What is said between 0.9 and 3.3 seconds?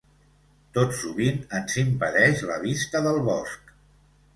sovint ens impedeix la vista del